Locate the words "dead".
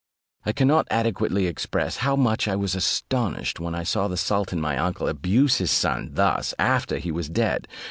7.29-7.67